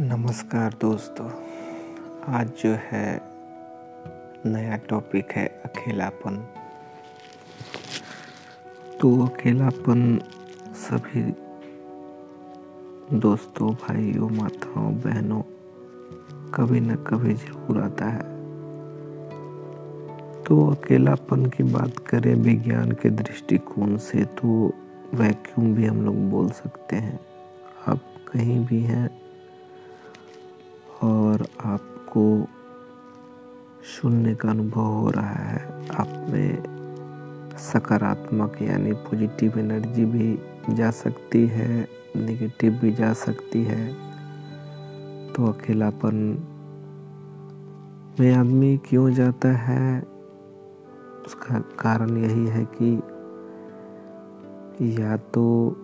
[0.00, 1.30] नमस्कार दोस्तों,
[2.28, 3.20] आज जो है
[4.46, 6.36] नया टॉपिक है अकेलापन।
[9.00, 10.20] तो अकेलापन
[10.74, 11.22] सभी
[13.18, 15.42] दोस्तों, भाइयों, माताओं, बहनों,
[16.54, 18.22] कभी न कभी ज़रूर आता है।
[20.42, 24.72] तो अकेलापन की बात करें विज्ञान के दृष्टिकोण से तो
[25.14, 27.20] वैक्यूम भी हम लोग बोल सकते हैं?
[27.88, 28.00] आप
[28.32, 29.29] कहीं भी हैं
[34.50, 36.62] का अनुभव हो रहा है। आप में
[37.58, 40.38] सकारात्मक यानी पॉजिटिव एनर्जी भी
[40.74, 43.94] जा सकती है नेगेटिव भी जा सकती है।
[45.32, 46.14] तो अकेलापन
[48.20, 50.00] में आदमी क्यों जाता है?
[51.26, 53.02] उसका कारण यही है कि
[55.02, 55.76] या तो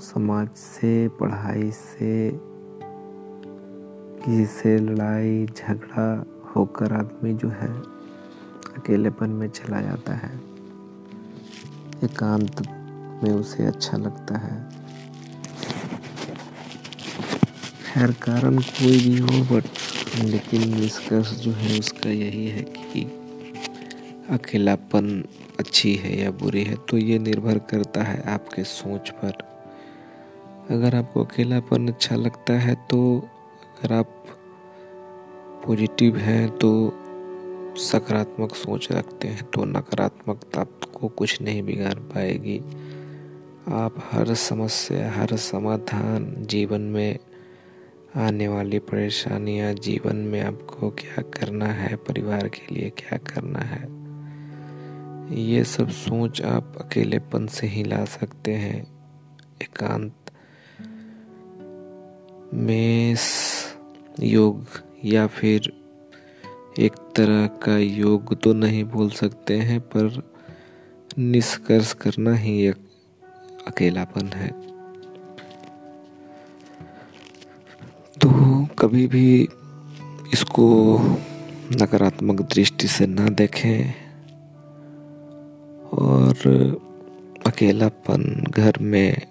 [0.00, 2.30] समाज से, पढ़ाई से,
[4.24, 6.26] किसी से लड़ाई, झगड़ा
[6.56, 7.68] होकर आदमी जो है,
[8.76, 10.40] अकेलेपन में चला जाता है।
[12.04, 12.60] एकांत
[13.24, 14.76] में उसे अच्छा लगता है।
[17.86, 19.64] खैर, कारण कोई भी हो, बट
[20.24, 23.04] लेकिन निष्कर्ष जो है उसका यही है कि
[24.30, 25.24] अकेलापन
[25.58, 29.32] अच्छी है या बुरी है तो ये निर्भर करता है आपके सोच पर।
[30.70, 34.24] अगर आपको अकेलापन अच्छा लगता है तो अगर आप
[35.66, 36.70] पॉजिटिव हैं तो
[37.80, 40.64] सकारात्मक सोच रखते हैं तो नकारात्मकता
[40.94, 42.58] को कुछ नहीं बिगाड़ पाएगी।
[43.74, 47.18] आप हर समस्या, हर समाधान जीवन में
[48.16, 53.82] आने वाली परेशानियाँ, जीवन में आपको क्या करना है, परिवार के लिए क्या करना है,
[55.42, 58.80] ये सब सोच आप अकेलेपन से ही ला सकते हैं।
[59.62, 60.30] एकांत
[62.54, 63.16] में
[64.22, 64.64] योग
[65.06, 65.72] या फिर
[66.78, 70.22] एक तरह का योग तो नहीं बोल सकते हैं, पर
[71.18, 72.76] निष्कर्ष करना ही एक
[73.66, 74.48] अकेलापन है।
[78.20, 78.30] तो
[78.78, 79.48] कभी भी
[80.32, 80.98] इसको
[81.72, 83.92] नकारात्मक दृष्टि से ना देखें
[85.92, 86.34] और
[87.46, 89.26] अकेलापन घर में,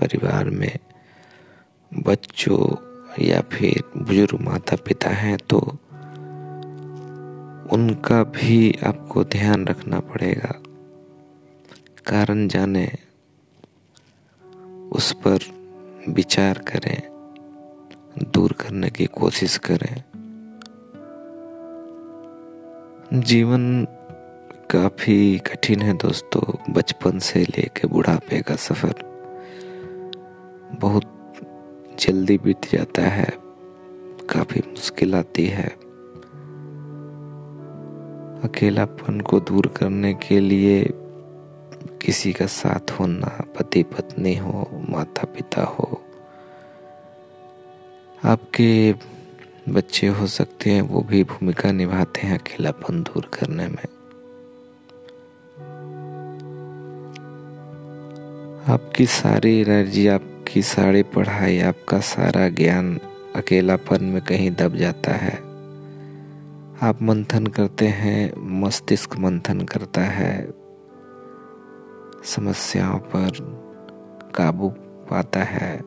[0.00, 0.78] परिवार में,
[1.92, 2.58] बच्चों
[3.18, 5.58] या फिर बुज़ुर्ग माता पिता हैं तो
[7.72, 10.52] उनका भी आपको ध्यान रखना पड़ेगा।
[12.06, 12.86] कारण जाने,
[14.92, 15.38] उस पर
[16.08, 17.02] विचार करें,
[18.32, 20.02] दूर करने की कोशिश करें।
[23.20, 23.86] जीवन
[24.70, 28.94] काफ़ी कठिन है दोस्तों, बचपन से लेकर बुढ़ापे का सफ़र।
[30.80, 31.13] बहुत
[31.98, 33.32] जल्दी बीत जाता है,
[34.30, 35.68] काफ़ी मुश्किल आती है।
[38.44, 40.82] अकेलापन को दूर करने के लिए
[42.02, 43.28] किसी का साथ होना,
[43.58, 46.00] पति पत्नी हो माता पिता हो,
[48.24, 48.94] आपके
[49.68, 53.86] बच्चे हो सकते हैं, वो भी भूमिका निभाते हैं अकेलापन दूर करने में।
[58.68, 63.00] आपकी सारी एनर्जी, आप आपकी सारी पढ़ाई आपका सारा ज्ञान
[63.36, 65.34] अकेलापन में कहीं दब जाता है।
[66.82, 68.32] आप मंथन करते हैं,
[68.62, 70.54] मस्तिष्क मंथन करता है।
[72.24, 73.30] समस्याओं पर
[74.34, 74.68] काबू
[75.10, 75.78] पाता है।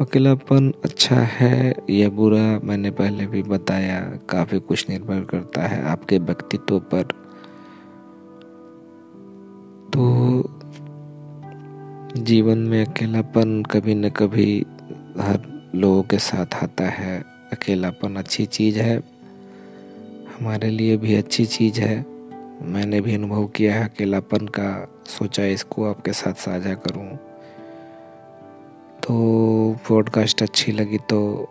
[0.00, 6.18] अकेलापन अच्छा है या बुरा, मैंने पहले भी बताया, काफ़ी कुछ निर्भर करता है आपके
[6.18, 7.21] व्यक्तित्व पर।
[12.16, 14.66] जीवन में अकेलापन कभी न कभी
[15.20, 18.98] हर लोगों के साथ आता है। अकेलापन अच्छी चीज़ है।
[20.38, 22.06] हमारे लिए भी अच्छी चीज़ है।
[22.62, 27.16] मैंने भी अनुभव किया है अकेलापन का। सोचा इसको आपके साथ साझा करूँ।
[29.02, 29.12] तो
[29.88, 31.48] पॉडकास्ट अच्छी लगी तो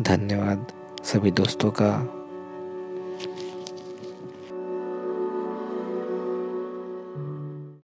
[0.00, 0.66] धन्यवाद
[1.04, 2.18] सभी दोस्तों का।